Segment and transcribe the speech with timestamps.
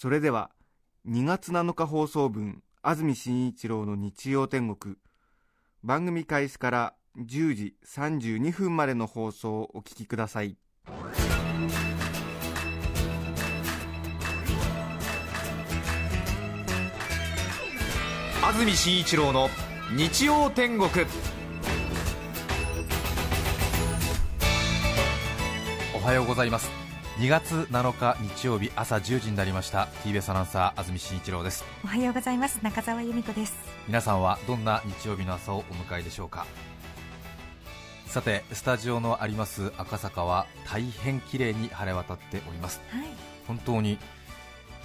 [0.00, 0.50] それでは
[1.06, 4.96] 2月7日放送分安住紳一郎の日曜天国。
[5.84, 10.56] 番組開始から10時32分までの放送をお聞きください。
[18.42, 19.50] 安住紳一郎の
[19.94, 20.88] 日曜天国。
[25.94, 26.79] おはようございます。
[27.20, 29.88] 2月7日日曜日朝10時になりました。
[30.04, 31.66] TBS アナウンサー安住紳一郎です。
[31.84, 32.60] おはようございます。
[32.62, 33.52] 中澤由美子です。
[33.86, 36.46] 皆さんはどんな日曜日の朝をお迎えでしょうか？
[38.06, 42.80] さてスタジオのあります赤坂は大変綺麗に晴れ渡っております。
[42.88, 43.08] はい。
[43.46, 43.98] 本当に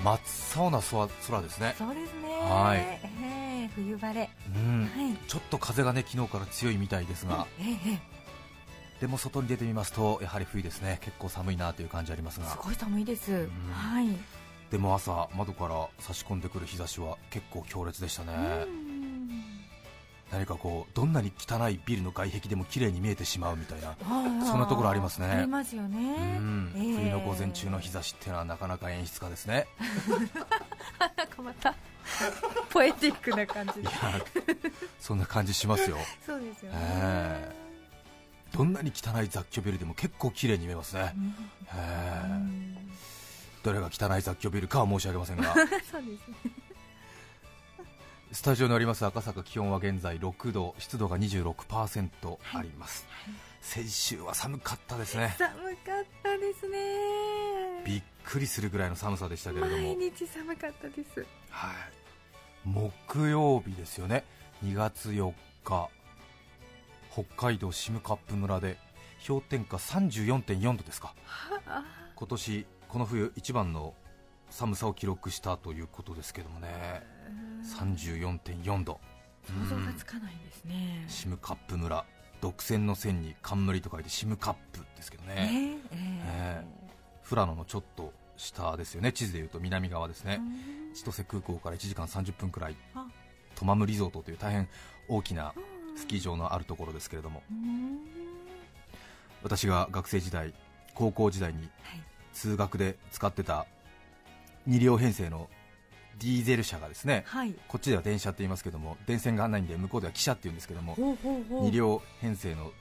[0.04, 0.20] 真っ
[0.58, 1.74] 青な空空ですね。
[1.78, 2.38] そうですね。
[2.42, 2.80] はい。
[2.80, 3.00] え
[3.64, 4.30] え冬晴れ。
[4.54, 4.92] うん。
[4.94, 5.16] はい。
[5.30, 8.15] ちょっと風がね昨日から強いみたいですが、えええ
[9.00, 11.00] でも外に出てみますとやはり冬ですね。
[11.02, 12.46] 結構寒いなという感じありますが。
[12.46, 13.50] えすごい寒いです、ん。
[13.72, 14.08] はい。
[14.72, 18.34] でも朝窓から差し込んでくる日差しは結構強烈でしたね、
[18.66, 19.44] うん。
[20.32, 23.96] 何かこうどんなに汚いビルの外壁でも綺麗に見えてしまうみたいな
[24.46, 25.28] そんなところありますね。
[25.28, 26.96] ありますようねん、ええ。
[26.96, 29.68] 冬の午前中の日差しっていうのはなかなか演出家ですね。
[31.18, 31.76] なんかまた
[32.70, 33.82] ポエティックな感じで。
[33.82, 33.92] いや
[35.00, 35.98] そんな感じしますよ。
[36.26, 37.65] そうですよね、え
[38.56, 41.14] どんなに汚い雑居ビルでも結構綺麗に見えますね、
[43.64, 45.44] どれが汚い雑居ビルかは申し上げませんが。
[45.54, 46.06] そうですね。
[48.32, 53.06] スタジオにあります赤坂気温は現在6度湿度が26%あります、
[53.60, 55.36] 先週は寒かったですね。
[55.38, 56.78] 寒かったですね。
[57.86, 59.74] びっくりするぐらいの寒さでしたけれども。
[59.78, 61.26] 毎日寒かったです。
[61.50, 61.74] はい、
[62.64, 64.24] 木曜日ですよね。
[64.64, 65.34] 2月4
[65.66, 65.90] 日
[67.16, 68.78] 北海道ップ村で
[69.26, 71.16] 氷点下34.4度ですか。
[71.66, 71.82] あ
[72.14, 73.94] 今年この冬一番の
[74.50, 76.68] 寒さを記録したということですけどもね。
[77.80, 79.00] 34.4度。
[79.48, 81.06] 想像がつかないですね。
[81.08, 82.04] シムカップ村
[82.42, 86.66] 独占の線に冠と書いてシムカップですけどね、ねええ。
[87.30, 89.14] 富良野のちょっと下ですよね。
[89.14, 90.42] 地図でいうと南側ですね、
[90.94, 92.76] 千歳空港から1時間30分くらい。
[92.94, 93.08] あ。
[93.56, 94.68] トマムリゾートという大変
[95.08, 95.54] 大きな
[95.96, 97.44] スキー場のあるところですけれども。
[97.50, 98.00] うん。
[99.44, 100.54] 私が学生時代
[100.94, 101.70] 高校時代にはい。
[102.34, 103.66] 通学で使ってた
[104.68, 105.50] 2両編成の
[106.20, 107.54] ディーゼル車がですねはい。
[107.68, 111.70] こっちでは電車って言いますけども電線がないんで向こうでは汽車って言うんですけどもほうほうほう。
[111.70, 112.72] 2両編成の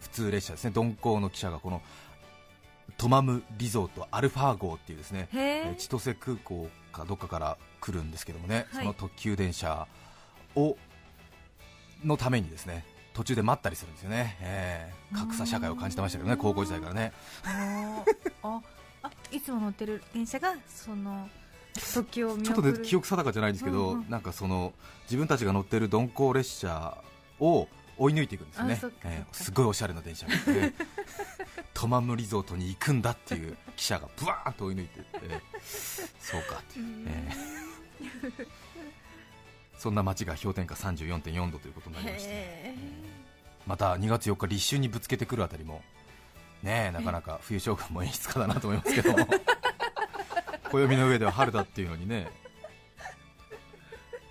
[0.00, 0.72] 普通列車ですね。
[0.74, 1.82] 鈍行の汽車がこの
[2.98, 8.82] トマムリゾートアルファ号っていうですねへえーえ千歳空港かどっかから来るんですけどもね、はい。
[8.82, 9.86] その特急電車
[10.54, 10.76] を
[12.04, 17.12] のためにですね途中で待ったりするんですよね、えー格差社会を感じてましたけどね高校時代からね。
[17.44, 18.02] あ
[19.30, 21.28] いつも乗ってる電車がその
[21.94, 24.10] 特急を見ちょっとね記憶定かじゃないんですけど、うんうん。
[24.10, 24.72] なんかその
[25.04, 26.96] 自分たちが乗ってる鈍行列車
[27.40, 27.68] を
[27.98, 28.80] 追い抜いていくんですよね。
[29.04, 30.72] えーすごいおしゃれな電車がね
[31.74, 35.42] トマムリゾートに行くんだっていう汽車がブワーンと追い抜いていって
[36.18, 38.46] そうかっていう、えー
[39.82, 42.74] そんな街が氷点下34.4度ということになりまして、へ
[43.66, 45.82] また2月4日立春にぶつけてくるあたりも
[46.62, 49.26] ねえなかなか冬将軍も演出家だなと思いますけども。
[50.70, 52.30] 暦の上では春だっていうのにね。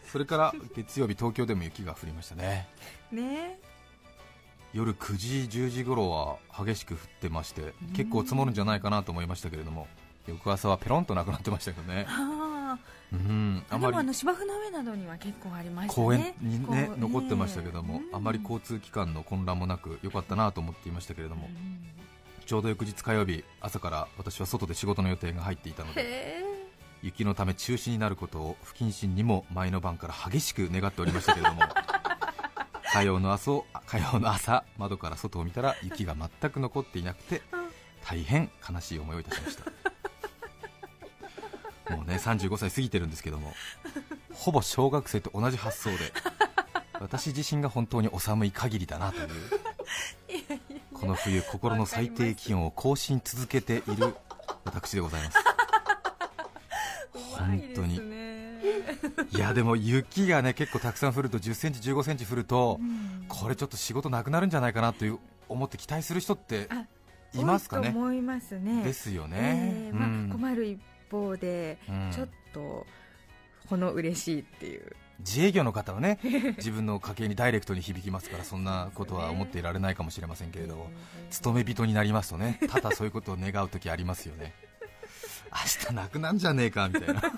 [0.06, 2.70] それから月曜日東京でも雪が降りましたね。
[3.12, 3.16] え。
[3.18, 3.60] ね
[4.72, 9.90] 夜9時10時頃は激しく降ってまして結構積もるんじゃないかなと思いましたけれども
[10.28, 12.06] 翌朝はペロンとなくなってましたけどね。
[12.08, 12.41] あ
[13.13, 13.63] うん。
[13.69, 13.85] あまり。
[13.85, 16.05] あでもあの芝生の上などには結構ありましたね。
[16.05, 18.16] 公園にね残ってましたけども、うん。
[18.16, 21.91] あまり交通機関の混乱もなく良かったなと思っていましたけれども、うん。
[22.46, 26.43] ちょうど翌日火曜日朝から私は外で仕事の予定が入っていたのでへ
[27.02, 31.61] 雪のため中止になることを不謹慎にも前の晩から激しく願っておりましたけれども
[32.91, 37.41] 火曜の朝火曜の朝窓から外を見たら雪が全く残っていなくて
[38.03, 39.91] 大変悲しい思いをいたしました
[41.90, 43.54] もうね35歳過ぎてるんですけども
[44.34, 45.98] ほぼ小学生と同じ発想で
[47.00, 49.28] 私自身が本当にお寒い限りだなという
[50.94, 54.16] この冬心の最低気温を更新続けている
[54.64, 55.38] 私でございます。
[57.14, 58.00] 本当に。
[58.00, 58.62] ね。
[59.32, 63.26] いやでも雪がね結構たくさん降ると10センチ15センチ降ると、うん。
[63.28, 65.20] これちょっと仕事なくなるんじゃないかなという
[65.50, 66.86] 思って期待する人ってあ
[67.34, 67.90] いますかね。
[67.90, 68.84] 思いますね。
[68.84, 70.30] ですよね、えーまあうん。
[70.32, 70.80] 困る一
[71.11, 72.11] 方で、うん。
[72.11, 72.87] ちょっと
[73.67, 74.96] ほの嬉しいっていう。
[75.19, 76.19] 自営業の方はね
[76.58, 80.90] 自分の家計にダイレクトに響きますからそんなことは思っていられないかもしれませんけれども
[81.29, 84.53] 勤め人になりますとねただそういうことを願う時ありますよね。
[85.53, 87.22] 明日なくなんじゃねえかみたいな。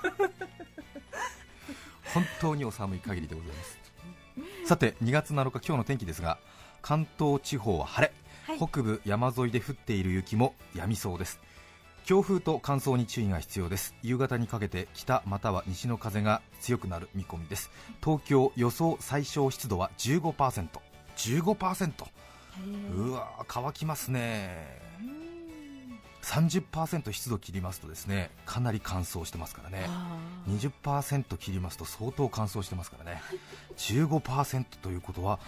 [2.13, 3.79] 本当にお寒い限りでございます。
[4.65, 6.37] さて2月7日今日の天気ですが
[6.81, 8.13] 関東地方は晴れ、
[8.45, 8.57] はい。
[8.57, 11.39] 北部山沿いで降っている雪も止みそうです
[12.03, 13.95] 強風と乾燥に注意が必要です。
[14.03, 17.71] 夕方にかけて北または西の風が強くなる見込みです。
[18.03, 20.67] 東京予想最小湿度は 15%15%
[21.15, 22.05] 15%
[22.95, 24.81] うわー乾きますね。
[26.21, 29.87] 30%湿度切りますとですねかなり乾燥してますからね。
[30.49, 33.21] 20%切りますと相当乾燥してますからね。
[33.77, 35.39] 15%ということは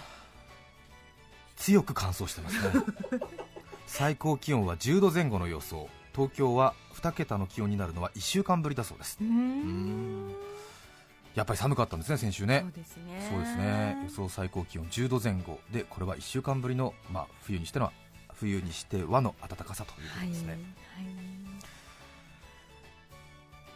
[1.57, 2.83] 強く乾燥してますね。
[3.87, 9.19] 最高気温は10度前後の予想東京は2桁の気温になるのは1週間ぶりだそうです。
[11.35, 12.61] やっぱり寒かったんですね先週ね。
[12.61, 13.27] そうですね。
[13.29, 13.97] そうですね。
[14.03, 17.91] 予想最高気温10度前後でこれは1週間ぶりの、まあ、冬にしての
[18.33, 20.59] 冬にしてはの暖かさということですね、はい。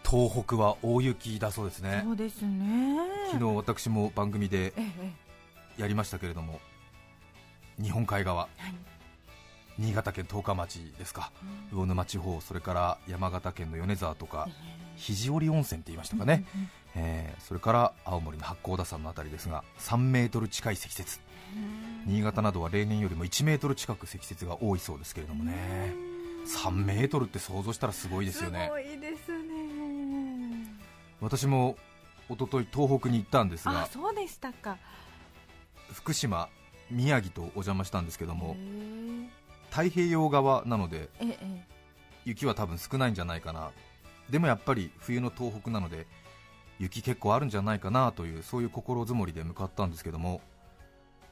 [0.10, 1.90] 東北は大雪だそうですね。
[1.90, 2.98] はいそうですね。
[3.34, 5.82] 昨日私も番組でええ。
[5.82, 6.62] やりましたけれども
[7.82, 8.44] 日本海側。
[8.44, 8.74] はい
[9.80, 11.32] 新潟県十日町ですか。
[11.72, 14.50] 魚沼地方それから山形県の米沢とか
[14.98, 16.44] 肘折温泉って言いましたかね、
[16.96, 21.20] えーそれから青森の八甲田山のあたりですが3メートル近い積雪。
[22.06, 25.94] 新潟などは例年よりも1メートル近く積雪が多いそうですけれどもね。
[26.46, 28.66] 3メートルって想像したらすごいですよね。
[28.66, 29.50] すごいですね。
[31.22, 31.78] 私も
[32.30, 34.78] 一昨日東北に行ったんですあがそうでしたか。
[35.94, 36.50] 福島
[36.92, 39.39] 宮城とお邪魔したんですけどもへ
[39.70, 41.10] 太平洋側なので
[42.26, 43.72] 雪は多分少ないんじゃないかな。
[44.30, 46.06] でもやっぱり冬の東北なので
[46.78, 50.42] 雪結構あるんじゃないかなというそういう心づもりで向かったんですけども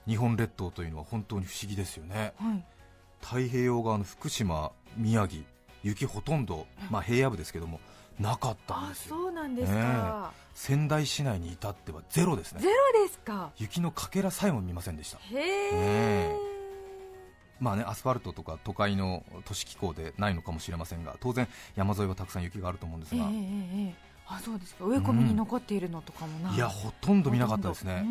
[0.07, 2.33] 日本列島というのは本当に不思議ですよね。
[2.37, 2.65] はい。
[3.21, 5.43] 太平洋側の福島宮城
[5.83, 7.79] 雪ほとんど、まあ、平野部ですけども
[8.19, 9.15] なかったんあですよ。
[9.15, 12.61] そうなんですか、仙台市内に至ってはゼロですね。
[12.61, 12.73] ゼロ
[13.05, 13.51] ですか。
[13.57, 15.19] 雪のかけらさえも見ませんでした。
[15.19, 16.56] へえ、ね
[17.59, 28.05] まあねアスファルトとか都会の都市気候でないのかもしれませんが当然山沿いはたくさん雪があると思うんですが、ええええええあそうですか植え込みに残っているのとかもない、いやほとんど見なかったですね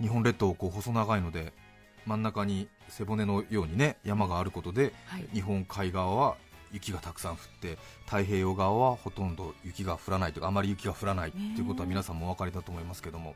[0.00, 1.52] 日本列島こう細長いので
[2.06, 6.36] 真ん中に背骨のようにね山があることではい日本海側は
[6.72, 13.34] 雪がたくさん降って太平洋側はほとんど雪が降らないというかあまり雪が降らないということは皆さんもお分かりだと思いますけども、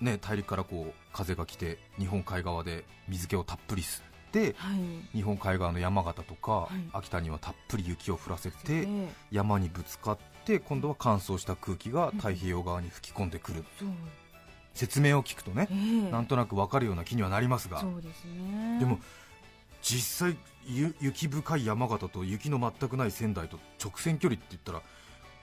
[0.00, 5.16] ね、大陸からこう風が来て日本海側で水気をたっぷり吸ってはい。
[5.16, 6.74] 日本海側の山形とか、い。
[6.92, 13.88] 秋田にはたっぷり雪を降らせてええ山にぶつかって今度は乾燥した空気が太平洋側に吹き込んでくる、そう。
[14.74, 15.74] 説明を聞くとねえ、
[16.08, 16.10] え。
[16.10, 18.78] なんとなく分かるような気にはなりますがそうですね。
[18.80, 18.98] でも
[19.82, 20.36] 実際
[20.66, 24.82] ゆ雪深い山形と雪の全くない仙台と直線距離って言ったら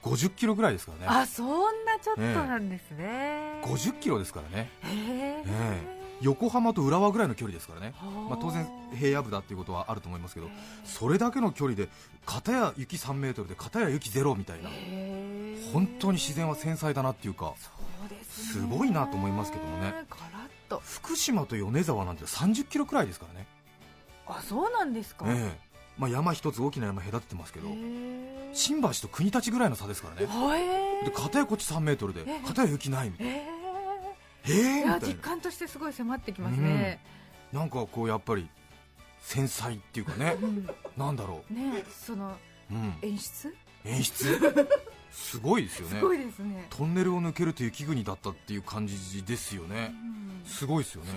[0.02, 1.04] 50キロぐらいですからね。
[1.06, 4.70] あそんなちょっとなんですね、50キロですからね。
[4.82, 5.44] へえ。
[5.46, 8.30] え横浜と浦和ぐらいの距離ですからね、はあ。
[8.30, 10.48] まあ、当然平野部だっていうことはあると思いますけど
[10.84, 11.88] それだけの距離で
[12.24, 14.70] 片や雪3メートルで片や雪ゼロみたいな
[15.72, 17.70] 本当に自然は繊細だなっていうかそ
[18.06, 19.94] うですすごいなと思いますけどもね。
[20.68, 20.80] と。
[20.84, 23.46] 福島と米沢なんて30キロくらいですからね、
[24.26, 27.68] あそうなんですか、ええまあ、山一つ大きな山隔ててますけど
[28.52, 30.26] 新橋と国立ぐらいの差ですからね。
[31.04, 33.32] で片やこっち3メートルでえ片や雪ないみたいな。
[33.32, 37.00] へええー、実感としてすごい迫ってきますね、
[37.52, 38.48] なんかこうやっぱり
[39.20, 40.36] 繊細っていうかね。
[40.42, 40.68] うん。
[40.96, 42.36] なんだろねその
[42.70, 43.54] う、うん、演出？
[43.84, 44.68] 演出？
[45.12, 45.98] すごいですよね。
[45.98, 46.66] すごいですね。
[46.70, 49.94] トンネルを抜けると雪国だったっていう感じですよね。
[50.16, 51.10] うんすごいですよね。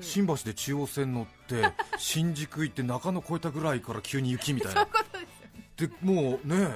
[0.00, 4.86] 新橋で中央線乗って 新宿行って中野越えたぐらいから急に雪みたいな。
[5.76, 6.70] でもうね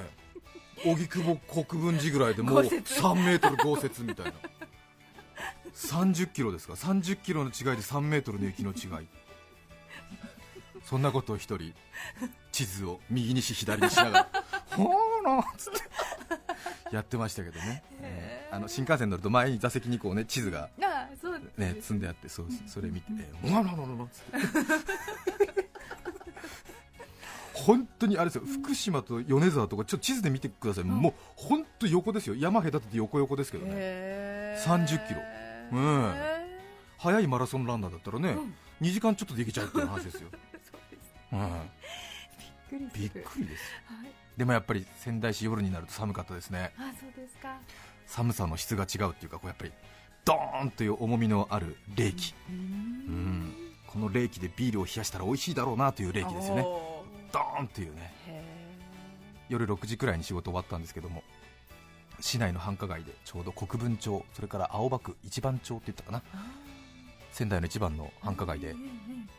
[0.85, 2.75] 荻窪国分寺ぐらいでもう豪雪。
[2.93, 4.33] 3メートル豪雪みたいな。
[5.73, 9.07] 30キロですか？30キロの違いで3メートルの雪の違い。
[10.83, 11.73] そんなことを一人
[12.51, 14.29] 地図を右にし左にしながら
[14.75, 15.79] ほーらっつって
[16.91, 20.69] やってましたけどね、 えーあの新幹線乗ると前に座席にこうね地図が
[21.57, 25.63] ね、積んであってそうそれ見て「えー、うわらららら」って
[27.53, 35.21] 本当にあれですよ福島と米沢とかちょっと地図で見てください、もう本当横ですよ山隔てて横横ですけどねへー30キロ
[35.71, 36.13] うん
[36.97, 38.37] 速いマラソンランナーだったらね、
[38.81, 40.29] 2時間ちょっとできちゃうっていう話ですよ、
[41.33, 41.39] うん、
[42.69, 46.73] びっくりするびっくりですはいでもやっぱり仙台市夜になると寒かったですね。
[46.77, 47.57] あそうですか。
[48.07, 49.71] 寒さの質が違うっていうかこうやっぱり
[50.25, 52.59] ドーンという重みのある冷気、ううん。
[52.59, 53.53] ん、
[53.87, 56.61] この冷気でビールを冷やしたら美味しいだろうなという冷気ですよね。
[56.63, 58.13] おドーンというね。
[59.49, 61.21] 夜6時くらいに仕事終わったんですけども
[62.19, 66.21] 市内の繁華街でちょうど国分町それから青葉区一番町って言ったかな。
[67.31, 68.75] 仙台の一番の繁華街で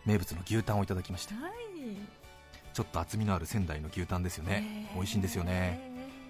[0.04, 1.34] 名物の牛タンをいただきました。
[1.34, 1.54] えはい
[2.74, 4.90] ちょっと厚みのある仙台の牛タンですよね。
[4.94, 5.80] 美味しいんですよね。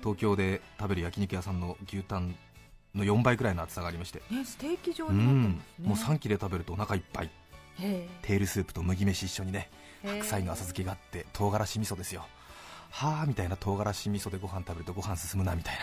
[0.00, 2.36] 東京で食べる焼肉屋さんの牛タン
[2.94, 4.22] の4倍くらいの厚さがありまして。
[4.30, 5.88] ねステーキ状うになってんますね。
[5.88, 7.30] もう3切れ食べるとお腹いっぱい。
[7.80, 10.12] へテールスープと麦飯一緒にねー。
[10.16, 12.26] 白菜の浅漬けがあって唐辛子味噌ですよ。
[12.90, 15.80] はあみたいな唐辛子味噌でご飯食べるとご飯進むなみたいな。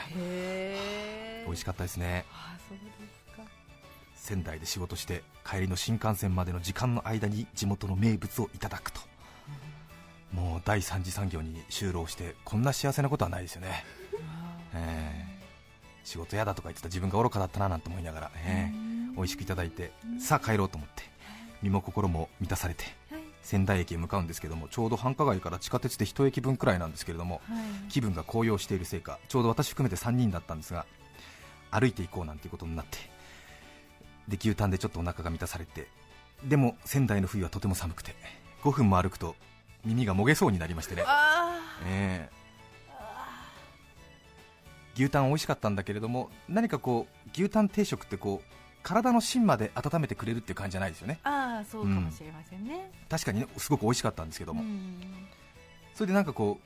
[1.46, 2.26] 美味しかったですね。
[2.32, 3.42] あそうですか。
[4.16, 9.02] 仙台で仕事して帰りの新幹線までの時間の間に地元の名物をいただくと
[10.34, 13.84] もう第三次産業に就労してこんな幸せなことはないですよね、
[14.74, 15.32] えー
[16.04, 21.04] 仕事嫌だとか言ってた自分が愚かだったななんて思いながら、えー美味しくいただいてさあ帰ろうと思って
[21.62, 23.22] 身も心も満たされてはい。
[23.44, 27.92] 仙台駅へ向かうんですけどもちょうど繁華街から地下鉄で一駅分くらいなんですけれどもはい。
[27.92, 30.86] 気分が高揚しているせいかちょうど私含めて3人だったんですが
[31.70, 32.98] 歩いていこうなんていうことになって
[34.28, 35.88] で牛タンでちょっとお腹が満たされて
[36.44, 38.16] でも仙台の冬はとても寒くて
[38.64, 39.36] 5分も歩くと
[39.86, 42.42] 耳がもげそうになりましてね、あええ。
[44.96, 51.20] 牛タン美味しかったんだけれども何かこう牛タン定食ってこう体の芯まで温めてくれるっていう感じじゃないですよね。
[51.24, 52.92] ーあーそうかもしれませんね。
[53.10, 55.00] 確かにねすごく美味しかったんですけども、うん。
[55.96, 56.60] それでなんかこ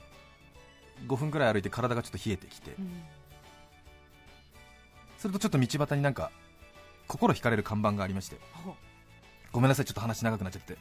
[1.08, 2.72] う5分くらい歩いて体がちょっと冷えてきて。
[2.80, 3.04] うん。
[5.18, 6.32] するとちょっと道端になんか
[7.08, 8.38] 心惹かれる看板がありまして。
[8.52, 8.76] ほ
[9.52, 10.78] ごめんなさいちょっと話長くなっちゃって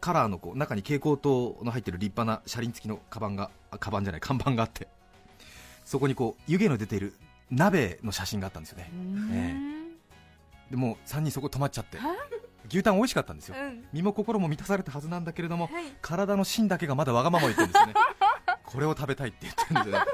[0.00, 4.88] カラーのこう中に蛍光灯の入ってる立派な車輪付きのカバンがあカバンじゃない看板があって。
[5.84, 7.14] そこにこう湯気の出ている
[7.50, 8.90] 鍋の写真があったんですよね。
[9.32, 9.56] え
[10.70, 11.96] でもう3人そこ止まっちゃって。
[11.96, 12.14] は
[12.70, 13.56] 牛タン美味しかったんですよ。
[13.58, 13.84] うん。
[13.92, 15.84] 身も心も満たされたはずなんだけれどもはい。
[16.02, 17.94] 体の芯だけがまだわがまま言ってるんですよね。
[18.64, 20.04] これを食べたいって言ってるんでね。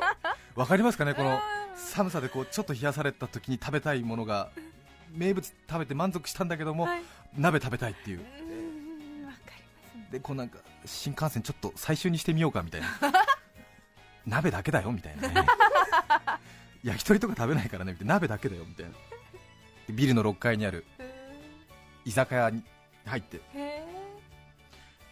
[0.55, 1.41] わかりますかねこの
[1.75, 4.51] 寒さでこうちょっと冷やされた時に食べたいものが
[5.11, 7.03] 名物食べて満足したんだけども、はい。
[7.37, 8.25] 鍋食べたいっていう
[10.15, 12.87] でこうなんか新幹線ちょっと最終にしてみようかみたいな。
[14.25, 15.47] 鍋だけだよみたいなね。
[16.85, 18.15] 焼き鳥とか食べないからねみたいな。
[18.15, 18.93] 鍋だけだよみたいな。
[18.93, 20.87] でビルの6階にある。
[22.05, 22.63] 居酒屋に
[23.05, 23.41] 入って。
[23.55, 23.85] へ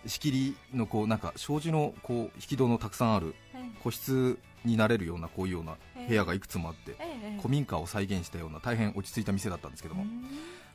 [0.06, 3.34] 仕切りのこうなんか障子のこう引き戸のたくさんある。
[3.82, 10.22] 個室になれるようなこういうような部屋がいくつもあってええ古民家を再現したような大変落ち着いた店だったんですけどもうん。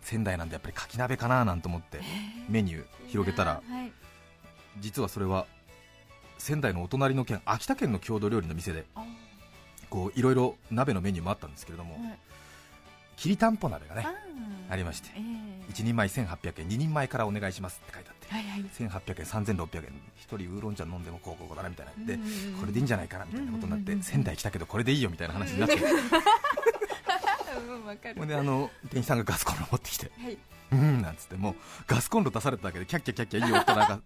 [0.01, 2.01] 仙台なんでやっぱりかき鍋かななんて思って
[2.49, 3.93] メニュー広げたらはい
[4.79, 5.45] 実はそれは
[6.37, 9.03] 仙台のお隣の県秋田県の郷土料理の店であ
[9.89, 12.19] こういろいろ鍋のメニューもあったんですけれどもはい。
[13.15, 14.05] きりたんぽ鍋がね
[14.69, 15.71] ありましてええ。
[15.71, 19.87] 1人前1800円2人前からお願いしますって書いてあってはいはい1800円3600円1
[20.27, 22.19] 人ウーロン茶飲んでもこうこうだなみたいなで
[22.59, 25.75] これでいいんじゃないかなみたいなことになってうんうんうん仙台来たけどこれでいいよみたいな話になって
[28.15, 30.37] うんであの店員さんがガスコンロ持ってきてはい。
[30.69, 31.55] うんなんつってもう
[31.87, 34.01] ガスコンロ出されただけでキャッキャキャッキャいい音なんか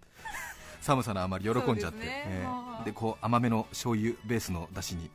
[0.82, 2.24] 寒さのあまり喜んじゃってですね。
[2.26, 5.10] えもうえでこう甘めの醤油ベースの出汁に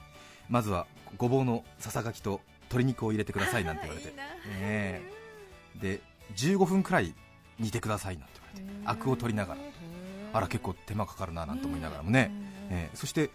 [0.50, 4.14] まずはごぼうのささがきと鶏肉を入れてくださいなんて言われてい
[4.62, 5.02] え
[5.80, 6.02] で
[6.36, 7.14] 15分くらい
[7.60, 9.62] 煮てくださいなんて言われてアクを取りながら。
[10.34, 12.32] あら結構手間かかるななんて思いながらもね、
[12.70, 12.96] ええ。
[12.96, 13.30] そして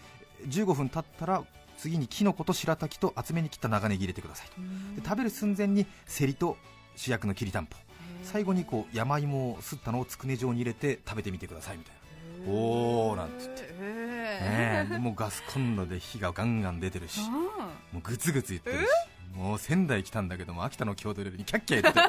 [0.47, 1.43] 15分経ったら
[1.79, 5.01] 次にきのこと白滝と厚めに切った長ネギ入れてくださいと。
[5.01, 6.57] で食べる寸前にセリと
[6.97, 7.67] 主役のきりたん。
[7.67, 7.77] ぽ
[8.23, 12.02] 最後にこう山芋をすったのをつくね状に入れて食べてみてくださいみたいな
[12.47, 13.69] おーなんつって。
[13.81, 14.93] えねえ。
[14.93, 17.21] でもうガスコンロで火がガンガン出てるし。
[17.21, 18.91] うもうグツグツ言ってるし。
[19.37, 22.07] もう仙台来たんだけども秋田の郷土料理にキャッキャ言ってる。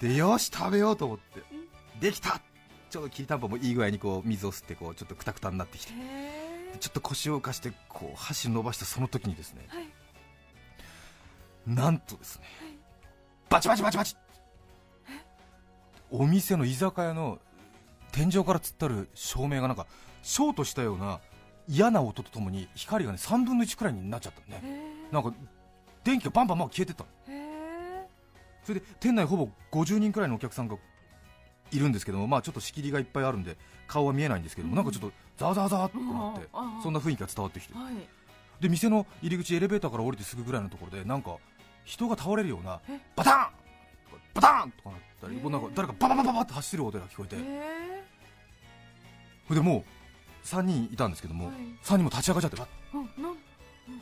[0.12, 1.42] でよし食べようと思って。
[2.00, 2.40] できた。
[2.90, 5.92] ちょうどきりたんぽもいい具合にこう水を吸ってこうちょっとくたくたになってきて。
[6.80, 9.88] ちょっと腰を浮かしてこう箸伸ばしたその時にですね、はい。
[11.66, 12.44] なんとですね、
[13.48, 14.16] バチバチバチバチ。
[16.10, 17.38] お店の居酒屋の
[18.12, 19.86] 天井から突っ立る照明がなんか
[20.22, 21.20] ショートしたような
[21.68, 24.62] 嫌な音とともに光がね3分の1くらいになっちゃったのね。
[25.10, 25.32] えなんか
[26.04, 27.04] 電気がバンバンバン消えてった
[28.64, 30.76] それで店内ほぼ50人くらいのお客さんが
[31.70, 36.48] いるんですけども、まあ、ちょっと仕切りがいっぱいあるんで顔は見えないんですけども、なんかちょっとざわざわざわってなって、
[36.82, 37.74] そんな雰囲気が伝わってきて。
[37.74, 37.94] はい。
[38.60, 41.36] で店の入り口エレベーターから降りてすぐぐらいのところでなんか
[41.84, 42.98] 人が倒れるようなえ？
[43.14, 43.48] バタン
[44.40, 48.04] バタンとかなったり、もうなんか誰かバババババって走る音が聞こえて、え
[49.46, 49.84] それでも
[50.44, 51.54] う3人いたんですけども、はい。
[51.84, 53.36] 3人も立ち上がっちゃってわー、うんなん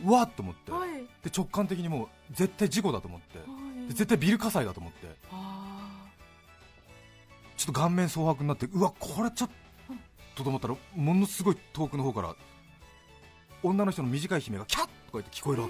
[0.04, 0.90] うわっと思って、はい。
[1.22, 3.44] で直感的にもう絶対事故だと思って、は
[3.84, 3.88] い。
[3.88, 5.06] で絶対ビル火災だと思って。
[5.32, 6.06] あ
[7.56, 9.50] ちょっと顔面蒼白になってうわこれちょっ
[10.34, 12.34] とと思ったらものすごい遠くの方から
[13.62, 15.68] 女の人の短い悲鳴がキャッとか言って聞こえるわ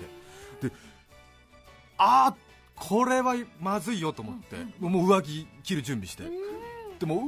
[0.60, 0.68] け。
[0.68, 0.74] で
[1.98, 2.36] ああ
[2.76, 6.30] これはまずいよと思って、もう上着着る準備して、ー
[7.00, 7.22] でもうう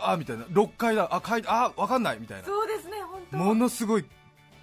[0.00, 0.44] あーみたいな。
[0.44, 2.46] 6階だあ階あーわかんないみたいな。
[2.46, 3.36] そうですね本当。
[3.36, 4.04] ものすごい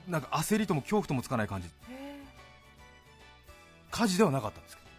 [0.08, 1.68] なんか焦りとも恐怖ともつかない感じ。
[1.68, 1.72] へ
[3.92, 4.90] 火事ではなかったんですけど、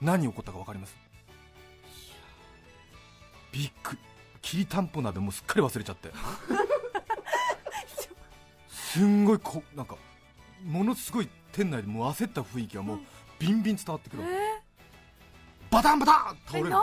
[0.00, 0.96] 何起こったか分かります？
[3.52, 3.98] びっくり。
[4.42, 6.10] きりたんぽ鍋もうすっかり忘れちゃって。
[8.70, 9.96] すんごいこなんか
[10.64, 12.98] ものすごい店内でもう焦った雰囲気がもう
[13.38, 14.22] ビンビン伝わってくる、
[15.70, 16.68] バタンバタン倒れる。
[16.68, 16.82] ー、なん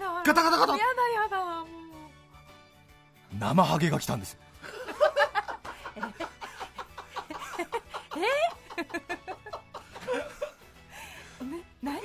[0.00, 0.72] だガタガタガタ。
[0.72, 0.84] やだ
[1.22, 1.44] やだ。
[1.44, 1.66] もう
[3.38, 4.36] 生ハゲが来たんです。
[5.96, 6.12] よね
[11.82, 12.00] 何？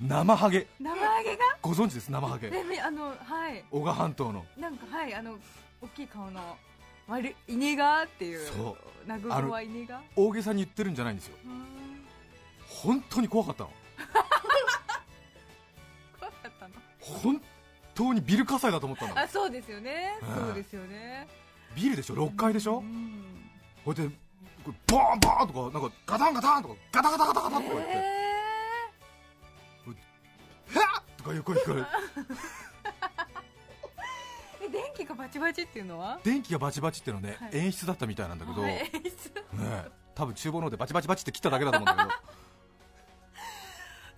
[0.00, 0.66] 生ハゲ。
[0.80, 1.44] 生揚げが？
[1.60, 2.50] ご存知です生ハゲ。
[2.84, 3.14] あのは
[3.50, 3.64] い。
[3.70, 4.44] 男鹿半島の。
[4.56, 5.38] なんかはいあの
[5.80, 6.56] 大きい顔の
[7.08, 8.76] 悪い稲がっていうそ
[9.06, 11.36] ナグゴは稲が大げさに言ってるんじゃないんですよ。
[12.68, 13.70] 本当に怖かったの
[17.02, 17.40] 本
[17.94, 19.18] 当にビル火災だと思ったの。
[19.18, 20.18] あそうですよね。
[20.22, 21.26] うんそうですよね。
[21.74, 23.22] ビルでしょ？6階でしょ、うん。
[23.84, 24.16] こうやって
[24.64, 27.92] これボーンボーンとかなんかガタンガタンとかガタガタガタガタとか言って、
[30.74, 31.86] えはっとか横に聞こえる。
[34.72, 36.20] 電気がバチバチっていうのは？
[36.22, 37.58] 電気がバチバチっていうのはね、はい。
[37.58, 38.90] 演出だったみたいなんだけど、はいね
[40.14, 42.14] 多分厨房の方でバチバチバチって切っただけだと思うんだけど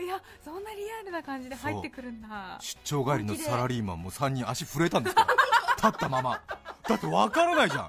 [0.05, 2.59] いやそんなリアルな感じで入ってくるんだ。
[2.61, 5.35] 出張帰りのサラリーマンも3人足震えたんですから
[5.89, 6.41] 立ったまま。
[6.87, 7.89] だって分からないじゃん、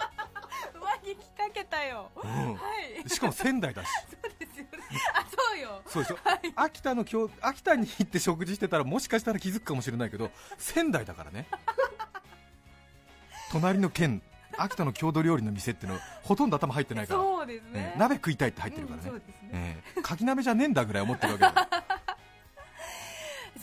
[1.05, 2.09] 上着着かけたよ。
[2.15, 2.53] うん。
[2.53, 2.59] は
[3.05, 3.09] い。
[3.09, 3.89] しかも仙台だし。
[4.09, 4.69] そうですよね。
[5.13, 5.81] あそうよ。
[5.87, 6.17] そうでしょ、
[6.55, 11.47] 秋田の今日秋田に行って食事してたらもしかしたら気づくかもしれないけど仙台だからね。
[13.51, 14.21] 隣の県
[14.57, 17.81] 秋田の郷土料理の店っていうのほとんど頭入ってないから、そうですね。
[17.81, 19.49] ね鍋食いたいって入ってるからね、うんそうですね。
[19.53, 20.01] ええ。
[20.01, 21.94] かき鍋じゃねえんだぐらい思ってるわけだよ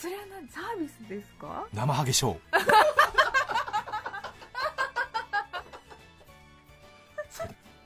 [0.02, 1.64] それは何サービスですか？
[1.72, 2.36] 生ハゲショー。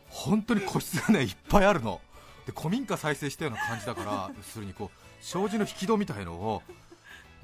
[0.09, 2.01] 本当に個室がねいっぱいあるの。
[2.47, 6.63] で古民家再生したような感じだから要するにこう障子の引き戸みたいのを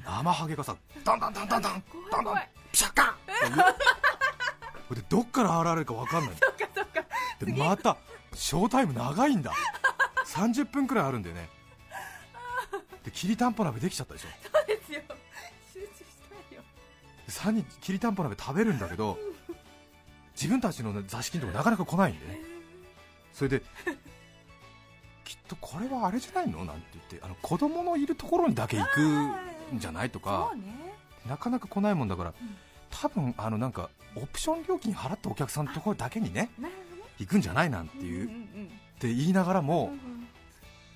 [0.07, 2.37] 生ハゲがさダンダンダンダンダンダンダン
[2.73, 3.15] ピシャッカ
[4.91, 4.95] ン！
[4.95, 6.35] でどっから現れるか分かんない。
[7.45, 7.99] でまた
[8.33, 9.53] ショータイム長いんだ。
[10.25, 11.51] 30分くらいあるんだよね
[13.05, 14.29] できりたんぽ鍋できちゃったでしょ。
[14.53, 15.01] そうですよ。
[15.73, 15.95] 集中し
[16.49, 16.63] たいよ。
[17.29, 19.19] 3人きりたんぽ鍋食べるんだけど
[20.35, 22.27] 自分たちのね座敷のとこなかなか来ないんで。
[22.27, 22.41] ね
[23.33, 23.63] それで
[25.25, 26.65] きっとこれはあれじゃないの？
[26.65, 30.63] なんて言ってあの子供のいるところにだけ行くんじゃないとかね。
[31.27, 32.35] なかなか来ないもんだからん。
[32.91, 36.51] 多分あのなんかオプション料金払ったお客さんのところだけにね
[37.19, 37.71] 行くんじゃない？
[37.71, 38.67] なんていう、んんうん。
[38.67, 40.12] って言いながらうんもうん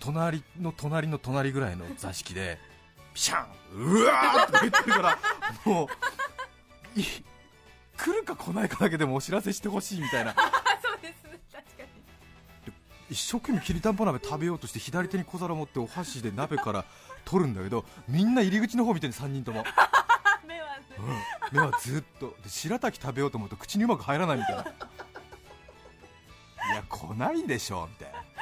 [0.06, 2.58] 隣の隣の隣ぐらいの座敷で
[3.12, 5.18] ピシャンうわーって言ってるから
[5.64, 5.88] も
[6.96, 7.04] うい
[7.96, 10.32] 来るか来ないかだけでもお知らせしてほしいみたいな。
[10.32, 10.34] あ
[10.82, 11.24] そうです。
[11.24, 11.88] ね確かに。
[13.10, 16.84] 一生懸命きりたんぽ鍋食べようとして左手に小皿持ってお箸で鍋から
[17.24, 20.00] 取るんだけどみんな入り口の方見てる3人とも、あ
[20.46, 22.36] 目はねうん、目はずっと。
[22.42, 24.62] で白滝食べようと思うと口にうまく入らないみたいな。
[24.62, 24.64] い
[26.74, 28.18] や来ないでしょみたいな。
[28.20, 28.35] 来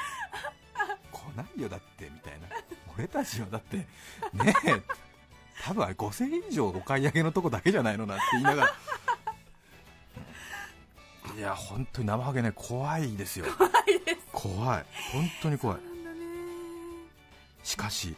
[1.37, 2.49] ないよだってみたいな。
[2.97, 3.87] 俺たちはだってね
[4.67, 4.81] え
[5.65, 8.75] 多分あれ5000円以上お買い上げのとこだけじゃないのなんて言いながら。
[11.37, 13.47] いや本当に生ハゲね怖いですよ。
[13.57, 13.73] 怖い
[14.05, 14.19] です。
[14.33, 14.85] 怖い。
[15.13, 15.79] 本当に怖い。
[17.65, 18.15] しかし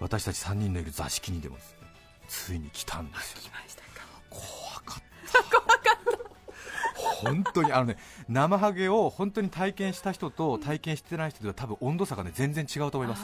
[0.00, 1.58] 私たち3人のいる座敷にでも
[2.28, 3.40] ついに来たんですよ。
[3.42, 3.85] 来ました
[7.22, 7.96] 本当にあのね
[8.28, 13.22] 生ハゲを本当に体験した人と体験してない人では多分温度差がね全然違うと思います。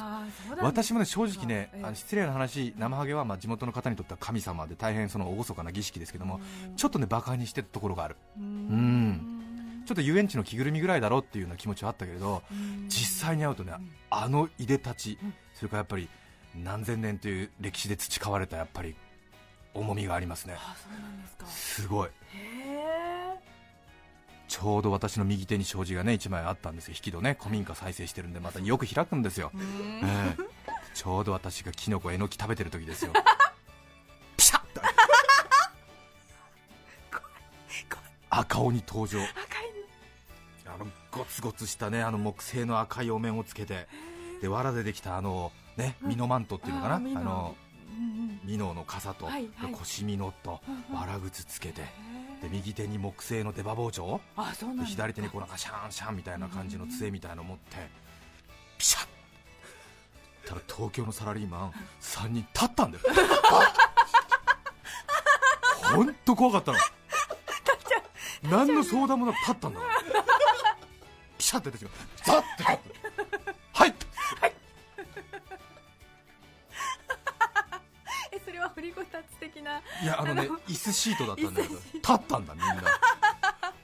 [0.61, 1.85] 私もね正直ねええ。
[1.85, 6.77] あの失礼な話生ハゲはまあ地元の方にとっては神様で大変その厳かな儀式ですけどもうん。
[6.77, 8.17] ちょっとねバカにしてたところがある。
[8.39, 9.09] ううん。
[9.11, 12.89] んちょっと遊園地の着ぐるみぐらいだろうっていうような気持ちはあったけれどうん。
[12.89, 16.09] 実際に会うとねうんあのいでたちうんそれからやっぱり
[16.63, 18.95] 何千年という歴史で培われたやっぱり
[19.75, 20.55] 重みがありますね。
[21.47, 22.11] すごい
[24.53, 26.95] ちょうど私の右手に障子がね1枚あったんですよ。
[26.95, 27.39] 引き戸ね。
[27.41, 30.43] 古民家再生してるんでまたよく開くんですよ、ええ。
[30.93, 33.15] ちょうど私がキノコえのき食べてる時ですよ。
[34.37, 34.83] ピシャッと。
[38.29, 39.21] 赤鬼登場。
[40.67, 43.89] あのゴツゴツしたねあの木製の赤いお面をつけて
[44.43, 46.97] で藁でできたあのねミノマントっていうのかな？
[46.97, 47.57] あの
[47.89, 49.73] うんミノの傘と、はいはい。
[49.73, 50.61] で腰ミノと
[50.91, 52.12] うんわら靴つけてうん
[52.43, 57.77] で右手に木製の出刃包丁あそうなん左手にこうなんかシャンシャンみたいな感じの杖みたいなの持って
[58.79, 59.09] ピシャッ。
[60.45, 63.05] たら東京のサラリーマン3人立ったんだよ。
[65.95, 66.79] 本当怖かったの。
[68.51, 69.81] 何の相談もなく立ったんだ
[71.39, 71.91] ピシャッて出てき
[72.25, 72.33] た。
[72.33, 72.65] ザッて
[80.03, 82.83] いやあのね椅子シートだったんだけど立ったんだみんな。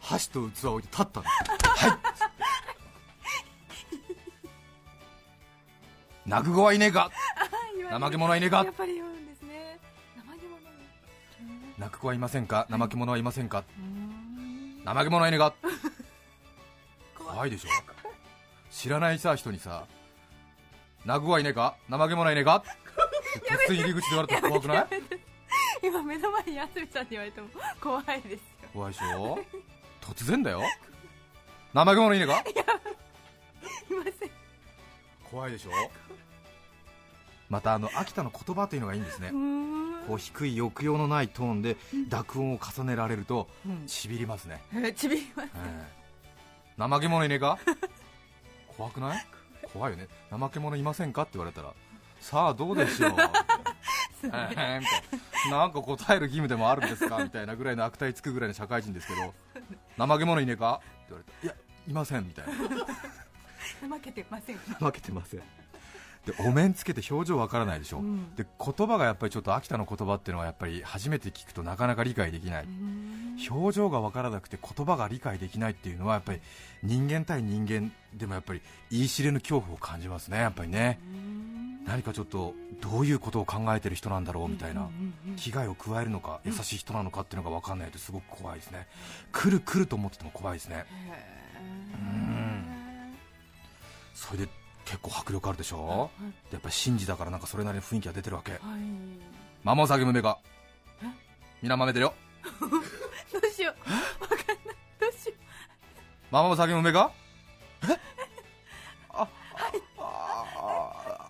[0.00, 1.98] 箸と器置いて立ったんだはい。
[6.26, 7.10] 泣く子はいねえか。
[7.90, 8.64] 怠け者はいねえか。
[8.64, 9.78] やっぱり言うんですね。
[10.16, 10.60] 怠け者
[11.78, 12.66] 泣く子はいませんか？
[12.70, 13.64] 怠け者はいませんか？
[13.78, 14.82] うん。
[14.84, 15.54] 怠け者はいねえか。
[17.16, 17.50] 怖い。
[17.50, 17.68] でしょ。
[18.70, 19.86] 知らないさ人にさ
[21.04, 21.76] 泣く子はいねえか？
[21.90, 22.62] 怠け者はいねえか？
[23.46, 24.86] 突然入り口で言われたら怖くない？
[25.82, 27.48] 今目の前に安住さんに言われても
[27.80, 28.38] 怖いですよ。
[28.72, 29.38] 怖いでしょ？
[30.00, 30.62] 突然だよ。
[31.74, 32.44] 怠け者いねえかい
[33.94, 34.30] ません。
[35.30, 35.70] 怖いでしょ？
[37.48, 39.28] またあの秋田の言葉というのがいいんですね。
[39.32, 40.04] うん。
[40.06, 41.76] こう低い抑揚のないトーンで
[42.08, 43.86] 濁音を重ねられるとうん。
[43.88, 45.48] しびりますね、えちびります。
[45.54, 45.86] え
[46.78, 46.82] え。
[46.82, 47.58] 怠け者いねえか？
[48.76, 49.26] 怖くない？
[49.72, 50.08] 怖いよね。
[50.30, 51.22] 怠け者いませんか？
[51.22, 51.72] って言われたら
[52.20, 53.10] さあどうでしょう？
[53.10, 53.16] え
[54.24, 54.80] えみたいな
[55.50, 57.18] なんか答える義務でもあるんですか？
[57.24, 59.34] みたいなぐらいの悪態つくぐらいの社会人ですけど
[60.06, 60.80] 怠け者いねえか？
[60.82, 61.54] って言われていや
[61.88, 62.52] いませんみたいな。
[63.96, 64.56] 負けてません。
[64.56, 65.40] 負けてません。
[66.26, 68.34] でお面つけて表情わからないでしょ、うん。
[68.34, 72.68] で言葉がやっぱりちょっと秋田の言葉っていうのはやっぱり初めて聞くとなかなか理解できない、
[73.48, 76.40] 表情がわからなくて言葉が理解できないっていうのはやっぱり
[76.82, 80.98] 人間対人間でもやっぱり言い知れぬ恐怖を感じますねやっぱりね
[81.88, 84.90] 何かちょっとどういうことを考えてる人なんだろうみたいな
[85.36, 88.86] 危害を加えるのか優しい人なのかっていうのが分かんないとすごく怖いですね。
[89.32, 90.84] 来る来ると思ってても怖いですね。
[94.14, 94.48] それで
[94.84, 96.10] 結構迫力あるでしょ？
[96.50, 98.52] でやっぱり神事だからなんかそれなりの雰囲気が出てるわけ。
[98.52, 98.60] はい。
[99.64, 100.38] ママお酒めが
[101.02, 101.06] え？
[101.62, 102.14] みんな豆てるよ。
[102.60, 103.74] どうしよ
[104.20, 104.22] う。
[104.22, 104.76] わかんない。
[105.00, 105.32] どうしよ
[106.30, 107.10] ママお酒めが
[107.84, 107.86] え？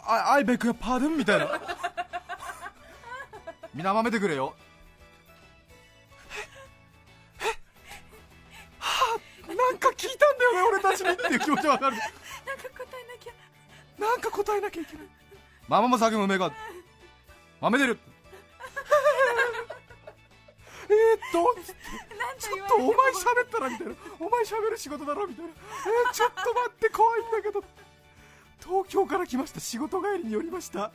[0.08, 1.60] ああアイベックやパードゥンみたいな。
[3.74, 4.54] みんな豆てくれよ。
[7.40, 7.48] ええ
[8.78, 11.10] はあなんか聞いたんだよね俺たちに。
[11.10, 11.96] っていう気持ちわかる。
[11.96, 13.32] うなんか答えなきゃ。
[14.00, 15.06] なんか答えなきゃいけない。
[15.68, 16.50] ママも酒も梅が
[17.60, 17.98] 豆出る。
[20.90, 21.54] えーっと
[22.38, 23.94] ちょっとお前喋ったらみたいな。
[24.18, 25.50] お前喋る仕事だろみたいな。
[25.50, 27.62] えーちょっと待って怖いんだけど
[28.68, 29.60] 東京から来ました。
[29.60, 30.92] 仕事帰りに寄りました。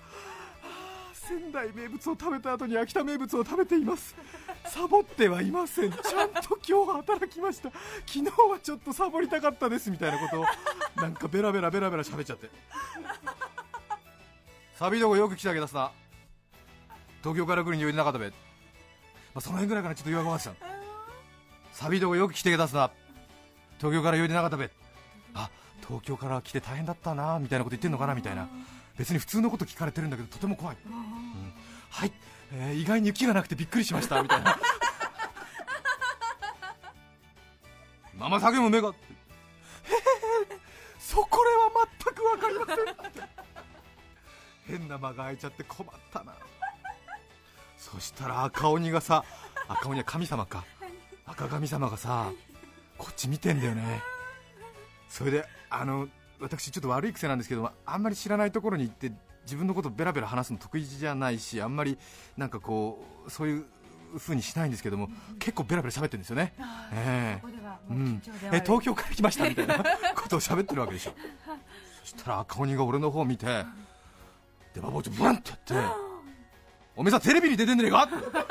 [1.11, 4.15] 仙台名物を食べた後に秋田名物を食べています。
[4.65, 5.91] サボってはいません。
[5.91, 7.71] ちゃんと今日働きました。
[8.05, 10.45] 昨日はちょっとサボりたかったですみたいなことを
[11.01, 12.51] なんかベラベラベラベラ喋っちゃって。
[14.75, 15.91] サビどこよく来てあげたすな
[17.21, 18.33] 東京から来るにおいでなかったべ、ま
[19.35, 20.53] あ、その辺ぐらいからちょっと弱まってた。
[21.71, 22.91] サビどこよく来てあげたすな
[23.77, 24.69] 東京からおいでなかったべ。
[25.33, 25.49] あ
[25.85, 28.47] 東京から来て大変だったなみたいなこと言ってんのかなみたいな。
[28.97, 30.93] 別に普通のこと聞かれてるんだけどとても怖い、うん。
[31.89, 32.11] はい、
[32.53, 34.57] えー意外に雪がなくてびっくりしましたみたいな。
[38.15, 38.97] ママ酒も目がへへへ
[40.99, 41.71] そこれは
[42.03, 42.85] 全く分かりません。
[44.65, 46.33] 変な間が空いちゃって困ったな。
[47.77, 49.25] そしたら赤鬼がさ
[49.67, 50.63] 赤鬼は神様か。
[51.25, 52.31] 赤神様がさ
[52.97, 54.01] こっち見てんだよね。
[55.09, 56.07] それであの
[56.39, 59.11] 私ちょっと悪い癖なんですけどあんまり知らないところに行って
[59.45, 61.97] 自分のことベラベラ話すの得意じゃないしあんまり
[62.37, 63.65] なんかこうそういう
[64.17, 65.09] 風にしないんですけども
[65.39, 66.53] 結構ベラベラ喋ってるんですよね。
[66.93, 67.41] え
[67.89, 68.21] うん。
[68.51, 69.83] え東京から来ましたみたいな
[70.15, 71.13] ことを喋ってるわけでしょ。
[72.03, 73.65] そしたら赤鬼が俺の方を見て
[74.73, 75.73] 出刃包丁ブンってやって
[76.95, 78.43] 「おめえさテレビに出てんねえか?」本当に。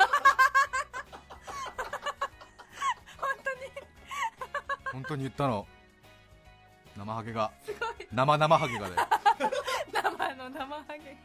[4.91, 5.65] 本当に言ったの
[6.97, 7.51] 生ハゲが。
[8.11, 8.95] 生生ハゲがね
[9.91, 11.17] 生の生ハゲ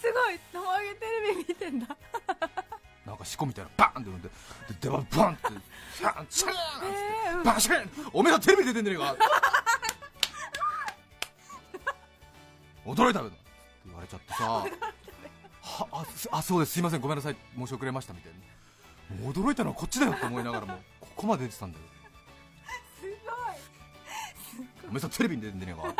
[0.00, 0.38] すごい。
[0.52, 1.96] 生ハゲテレビ見てんだ。
[3.04, 4.34] なんかかしこみたいなバーンって呼んでで
[4.80, 5.48] 出番バンって
[5.96, 6.54] シャンシャンっ
[7.42, 7.44] て。
[7.44, 7.90] バシャン。
[8.12, 9.16] おめえはテレビ出てんねえか
[12.86, 13.38] 驚いたべって
[13.86, 14.44] 言われちゃってさ。
[14.44, 16.72] はあすあそうです。
[16.72, 17.00] すいません。
[17.00, 17.36] ごめんなさい。
[17.58, 18.38] 申し遅れましたみたいな。
[19.32, 21.84] 驚いたのはこっちだよって思いながらもここまで出てたんだよ
[24.94, 25.92] めえさテレビに出てんねえか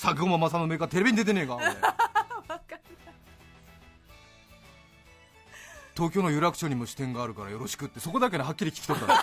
[0.00, 1.58] 佐久間正のメーカーテレビに出てねえか
[5.94, 9.14] 東京の有楽町にも支店があるからよろしくってそこだけねはっきり聞き取ったの。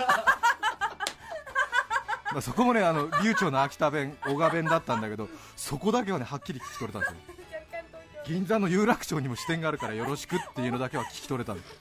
[2.31, 7.39] まあそこもねあの流暢な秋田弁小川弁だったんだけどそこだけはねはっきり聞き取れたんですよ。
[8.25, 11.73] 銀座の有楽町にも支店があるからよろしくっていうのだけは聞き取れたんです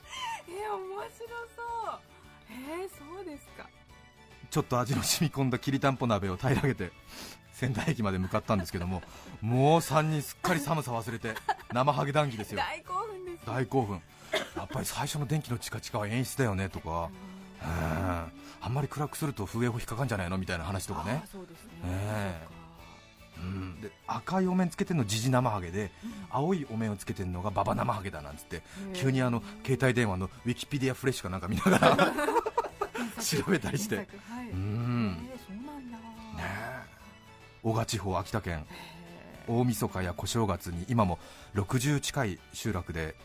[4.49, 6.91] ちょっと味の染み込んだきりたんぽ鍋を平らげて
[7.53, 9.01] 仙台駅まで向かったんですけども
[9.41, 11.35] もう3人すっかり寒さ忘れて
[11.73, 12.57] 生ハゲ談義ですよ。
[12.57, 13.45] 大興奮です。
[13.45, 14.01] 大興奮。
[14.55, 17.09] やっぱり最初の電気のチカチカは演出だよねとか、
[17.61, 18.31] うん。
[18.61, 21.21] あんまり暗くすると風営法引っかかんじゃないのみたいな話とかね。
[21.23, 21.43] ですね、
[21.83, 22.47] え
[23.37, 25.91] うん、で赤いお面つけてるのジジ生ハゲで、
[26.29, 28.61] 青いお面をつけてるのがババ生ハゲだなんつって、
[28.93, 32.13] 急にあの携帯電話のウィキペディアフレッシュかなんか見ながら
[33.19, 33.95] 調べたりして。
[33.95, 35.17] うん。
[35.31, 36.03] えー、そうなんだ、ね
[36.37, 36.89] え。
[37.63, 38.65] 男鹿地方秋田県。
[39.47, 41.17] 大晦日や小正月に今も
[41.55, 43.15] 60近い集落で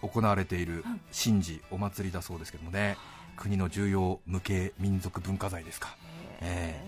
[0.00, 2.96] 行われている神事お祭りだそうですけどもね。
[3.36, 5.96] 国の重要無形民族文化財ですか。
[6.40, 6.80] え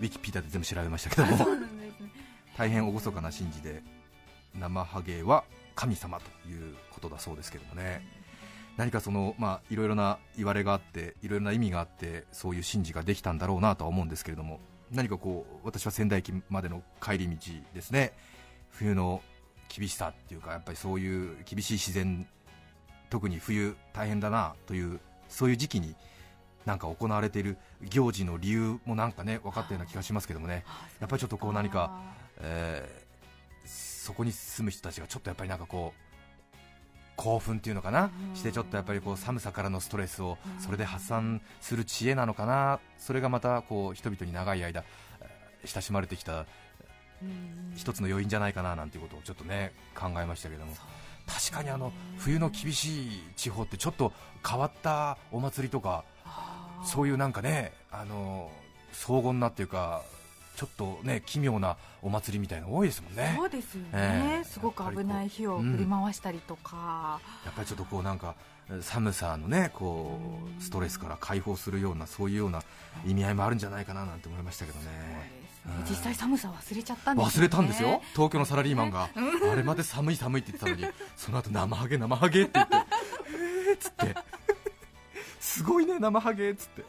[0.00, 1.46] ウィキペディアで全部調べましたけども。
[2.56, 3.82] 大変厳かな神事で
[4.54, 5.44] 生ハゲは
[5.74, 8.06] 神様ということだそうですけどもね
[8.76, 14.60] 何かそのまあいろいろな言われがあっていろいろな意味があってそういう神事ができたんだろうなとは思うんですけれども
[14.90, 17.36] 何かこう私は仙台駅までの帰り道
[17.72, 18.12] ですね。
[18.70, 19.22] 冬の
[19.68, 22.26] 厳しさっていうかやっぱりそういう厳しい自然
[23.10, 25.94] 特に冬大変だなというそういう時期に
[26.64, 30.64] なんか行われている行事の理由もなんかね分かったような気がしますけどもね。
[31.00, 32.00] やっぱりちょっとこう何か
[32.40, 33.04] えー
[33.66, 36.03] そこに住む人たちがちょっとやっぱりなんかこう
[37.16, 38.10] 興奮っていうのかな？
[38.34, 42.80] してちょっとやっぱりこう寒さからのストレスをそれで発散する知恵なのかな？
[42.98, 44.84] それがまたこう人々に長い間
[45.20, 46.44] えー親しまれてきた
[47.74, 48.76] 一つの要因じゃないかな？
[48.76, 50.74] なんていうことをちょっとね考えましたけども。
[51.26, 54.12] 確かにあの冬の厳しい地方ってちょっと
[54.46, 56.04] 変わったお祭りとか
[56.84, 58.50] そういうなんかねあの
[58.92, 60.02] 荘厳なっていうか
[60.56, 63.34] ちょっとね奇妙なお祭りみたいなの多いですもんね。
[63.36, 64.44] そうですよね、ええ。
[64.44, 68.34] すごく危ない火を振り回したりとか、やっぱりちょっとこうなんか
[68.80, 70.18] 寒さのねこ
[70.58, 72.62] うストレスから解放するようなそういうような
[73.06, 75.44] 意味合いもあるんじゃないかななんて思いましたけどね。
[75.66, 75.84] うん。
[75.88, 77.38] 実際寒さ忘れちゃったんですよね。
[77.38, 78.02] 忘れたんですよ。
[78.12, 79.08] 東京のサラリーマンが。
[79.14, 82.76] あれまで寒い寒いって言ってたのにその後生ハゲ生ハゲって言って。
[82.76, 84.14] えーっつって。
[85.40, 86.84] すごいね生ハゲっつって、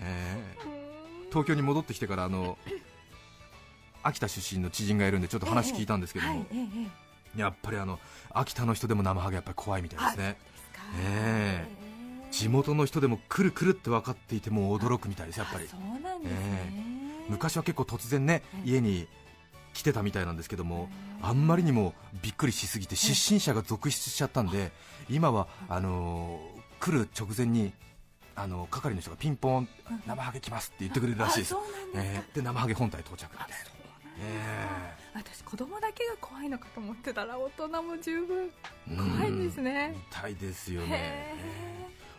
[0.00, 0.71] えー
[1.32, 2.58] 東京に戻ってきてからあの
[4.02, 6.44] 秋田出身の知人がいるんでちょっと話聞いたんですけども、
[7.36, 7.98] やっぱりあの
[8.30, 10.36] 秋田の人でも生ハゲやっぱり怖いみたいですね。
[10.98, 11.78] ええ。
[11.78, 11.82] え
[12.32, 15.66] 地元の人でも来る来るって分かっていても驚くみたいですやっぱり。
[15.66, 16.72] あそうなんですね、
[17.28, 19.06] 昔は結構突然ねええ家に
[19.72, 20.90] 来てたみたいなんですけども
[21.22, 24.70] あんまりにもびっくりしすぎて失神者が続出しちゃったんで
[25.08, 27.72] 今はあのー来る直前に
[28.34, 29.68] あの係の人がピンポン
[30.06, 31.54] 生ハゲ来ますって言ってくれるらしいです
[31.94, 33.54] ええで生ハゲ本体到着みたいな。
[34.18, 38.50] え私子供だけが怖いのかと思ってたら大人も十分
[38.90, 39.94] え怖いんですね。
[39.94, 40.88] みたいですよね。
[40.90, 41.34] へ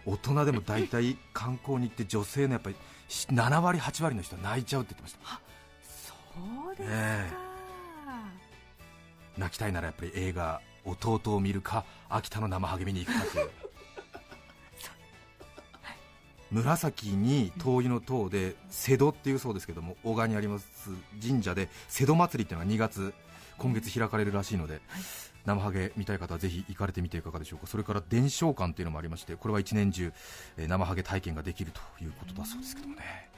[0.06, 2.76] 大人でも大体観光に行って女性のやっぱり
[3.10, 5.42] 7割8割の人は泣いちゃうって言ってました。
[5.84, 7.32] そうですか、え
[9.38, 13.50] 泣きたいならやっぱり映画「弟を見るか秋田の生ハゲ見に行くかという
[16.54, 20.68] 紫に灯油の塔で瀬戸っていうそうですけども大川にあります
[21.22, 23.14] 神社で瀬戸祭りっていうのが2月
[23.58, 24.82] 今月開かれるらしいので、
[25.46, 27.68] 生ハゲ見たい方はぜひ行かれてみていかがでしょうか。
[27.68, 30.12] それから伝承館っていうのもありましてこれは一年中、
[30.58, 33.30] えー生ハゲ体験ができるということだそうですけどもね。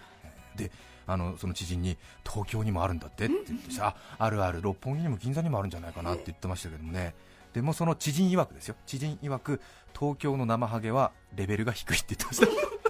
[0.56, 0.72] で
[1.08, 1.98] あのその知人に
[2.28, 7.14] 東京にもあるんだってって言ってああるある六本木にも銀座にもあるんじゃないかなって言ってましたけどもね。
[7.54, 8.76] でもその知人曰くですよ。
[8.86, 9.62] 知人曰く
[9.98, 12.48] 東京の生ハゲはレベルが低いって言ってました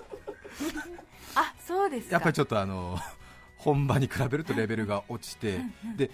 [2.09, 2.97] やっぱりちょっとあの
[3.57, 5.59] 本場に比べるとレベルが落ちて
[5.95, 6.11] で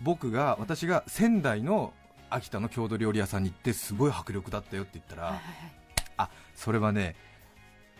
[0.00, 1.92] 僕が私が仙台の
[2.30, 5.42] 秋田の郷土料理屋さんに行ってすごい迫力だったよって言ったら、はいはい
[6.18, 7.16] あそれはね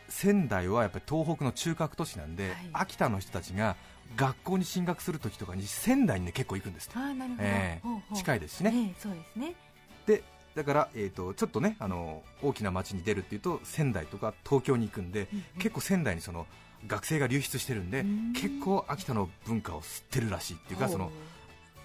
[0.08, 2.54] 仙台はやっぱり東北の中核都市なんで、はい。
[2.74, 3.76] 秋田の人たちが
[4.14, 6.98] 学校に進学するときとかに仙台に、ね、結構行くんですって。
[6.98, 7.80] はいあーなるほど、ええ。
[7.82, 8.16] ほうほう。
[8.18, 8.72] 近いですしね。
[8.74, 9.54] ええそうですね。
[10.06, 10.22] で
[10.54, 16.46] だから、えー、とちょっとねあの大きな街に出るっていうと仙台とか東京に行くんで、結構仙台にその
[16.86, 18.32] 学生が流出してるんで、うん。
[18.32, 21.10] 結構秋田の文化を吸ってるらしいっていうかその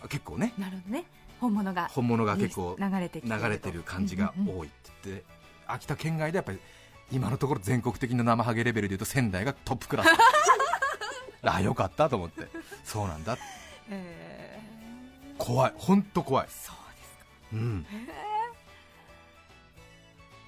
[0.10, 0.54] 結構ね。
[0.58, 1.06] なるほどね。
[1.40, 5.24] 本物が本物が結構流れて流れてる感じがうんうんうん多いって言って、
[5.68, 6.60] 秋田県外でやっぱり
[7.12, 10.10] 今のところ全国的な生ハゲレベルでいうと仙台がトップクラス
[11.44, 12.48] あよかったと思って。
[12.84, 13.38] そうなんだ。
[13.90, 14.60] え
[15.38, 15.74] 怖い。
[15.78, 16.48] 本当怖い。
[16.48, 17.26] ーそうですか。
[17.54, 17.86] うん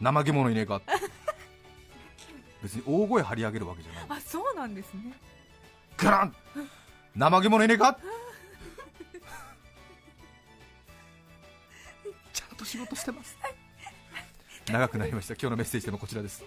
[0.02, 0.82] 怠け者いねえか。
[2.64, 4.06] 別に大声張り上げるわけじゃない。
[4.10, 5.14] あそうなんですね。
[5.98, 6.34] ガラン！
[7.18, 7.98] 怠け者いねえか？
[12.34, 13.38] ちゃんと仕事してます。
[14.68, 15.34] 長くなりました。
[15.34, 16.44] 今日のメッセージでもこちらです。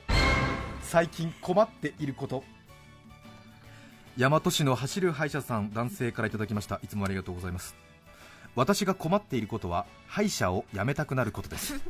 [0.83, 2.45] 最近困っていること。
[4.19, 6.79] 大和市の走る歯医者さん男性からいただきました。
[6.83, 7.75] いつもありがとうございます。
[8.55, 11.81] 私が困っていることは歯医者を辞めたくなることです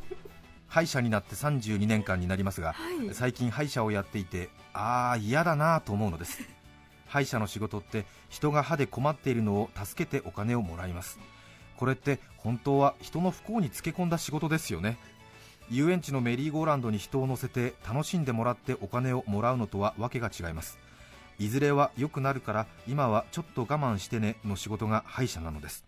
[0.72, 3.14] 歯医者になって32年間になりますが、はい。
[3.14, 6.40] 最近歯医者をやっていてああ嫌だなぁと思うのです。
[7.06, 11.18] 歯医者の仕事って人が歯で困っているのを助けてお金をもらいます。
[11.76, 14.96] これって本当は人の不幸につけ込んだ仕事ですよね。
[15.68, 20.78] 遊園地のメリーゴーランドに人を乗せて楽しんでもらってお金をもらうのとはわけが違います。
[21.38, 25.84] いずれは良くなるから今はちょっと我慢してねの仕事が歯医者なのです。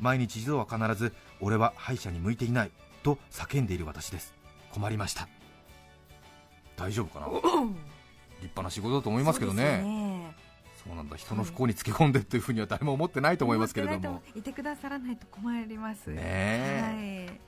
[0.00, 2.70] 毎日一度は必ず俺は歯医者に向いていない
[3.04, 4.34] と叫んでいる私です。
[4.72, 5.28] 困りました。
[6.76, 7.28] 大丈夫かな？
[8.42, 9.82] 立派な仕事だと思いますけどね。
[9.82, 10.34] ね。
[10.84, 11.16] そうなんだ。
[11.16, 14.08] 人の不幸につけ込んでっていうふうには誰も思ってないと思いますけれども。
[14.08, 16.08] 思ってないといてくださらないと困ります。
[16.08, 17.28] ねえ。
[17.28, 17.40] はい。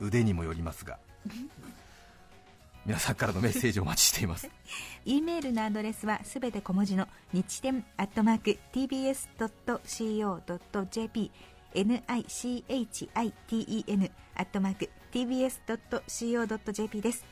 [0.00, 0.98] 腕にもよりますが。
[2.84, 4.48] 皆さんからのメッセージをお待ちしています。
[5.04, 8.58] E メールのアドレスはすべて小文字の日天アットマーク
[9.82, 11.32] tbs.co.jp
[11.76, 17.24] nichiten アットマーク tbs.co.jp です。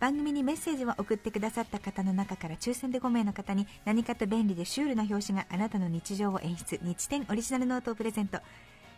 [0.00, 6.80] 番組にメッセージを送ってくださった方の中から抽選で5名の方に何かと便利でシュールな表紙があなたの日常を演出。
[6.82, 8.38] 日天オリジナルノートをプレゼント。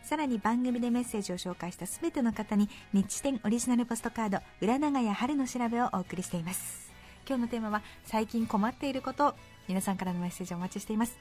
[0.04, 4.38] さらに番組でメッセージを紹介したすべての方に日天オリジナルポストカード。
[4.60, 6.92] 裏長屋春の調べをお送りしています。
[7.28, 9.34] 今日のテーマは最近困っていること。
[9.66, 11.18] 皆さんからのメッセージをお待ちしています。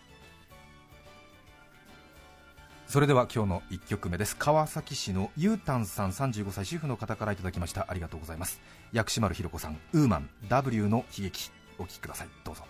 [2.87, 4.37] それでは今日の1曲目です。
[4.37, 7.87] 川崎市のゆうたんさん35歳主婦の方からいただきました。
[7.89, 8.61] ありがとうございます。
[8.93, 11.51] 薬師丸ひろ子さんウーマン W の悲劇。
[11.79, 12.27] お聴きください。
[12.45, 12.63] どうぞ。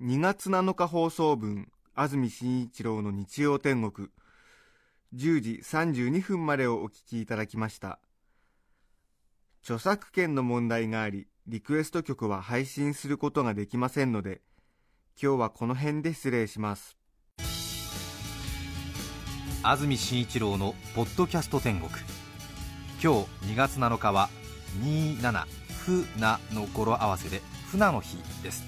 [0.00, 4.08] 2月7日放送分安住紳一郎の日曜天国。
[5.14, 7.98] 10時32分までをお聞きいただきました。
[9.62, 14.42] 著作権の問題がありリクエスト曲は配信することができませんので
[15.20, 17.01] 今日はこの辺で失礼します。
[19.64, 21.88] 安住紳一郎のポッドキャスト天国。
[23.00, 24.28] 今日2月7日は
[24.82, 25.44] 27
[25.84, 28.64] ふなの語呂合わせで船の日です。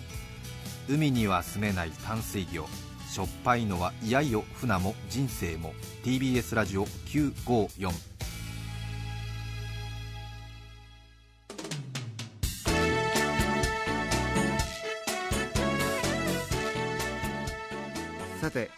[0.89, 2.67] 海には住めない淡水魚
[3.11, 5.75] しょっぱいのは嫌よ船も人生も。
[6.05, 7.91] TBS ラジオ954
[18.41, 18.71] さて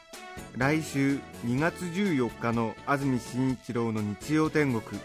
[0.56, 4.98] 来週2月14日の安住紳一郎の日曜天国。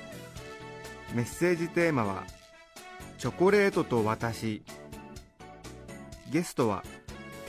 [1.14, 2.24] メッセージテーマは
[3.20, 4.64] 「チョコレートと私」
[6.32, 6.86] ゲストは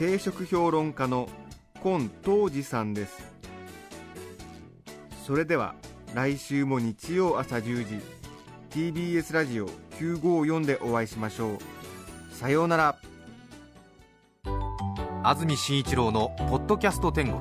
[0.00, 1.28] 定食評論家の
[1.80, 3.22] 今東司さんです。
[5.24, 5.76] それでは
[6.12, 8.00] 来週も日曜朝10時
[8.70, 9.68] TBS ラジオ
[10.00, 12.34] 954でお会いしましょう。
[12.34, 12.98] さようなら。
[15.22, 17.40] 安住紳一郎の「ポッドキャスト天国」